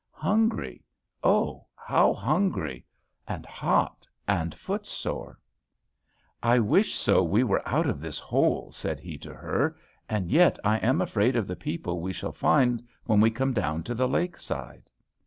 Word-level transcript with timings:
hungry, 0.17 0.83
oh, 1.23 1.67
how 1.75 2.11
hungry! 2.11 2.83
and 3.27 3.45
hot 3.45 4.07
and 4.27 4.55
foot 4.55 4.87
sore. 4.87 5.39
"I 6.41 6.57
wish 6.57 6.95
so 6.95 7.21
we 7.21 7.43
were 7.43 7.61
out 7.69 7.85
of 7.85 8.01
this 8.01 8.17
hole," 8.17 8.71
said 8.71 8.99
he 8.99 9.15
to 9.19 9.31
her, 9.35 9.75
"and 10.09 10.27
yet 10.31 10.57
I 10.63 10.77
am 10.77 11.01
afraid 11.01 11.35
of 11.35 11.45
the 11.45 11.55
people 11.55 12.01
we 12.01 12.13
shall 12.13 12.31
find 12.33 12.81
when 13.05 13.21
we 13.21 13.29
come 13.29 13.53
down 13.53 13.83
to 13.83 13.93
the 13.93 14.07
lake 14.07 14.37
side." 14.39 14.89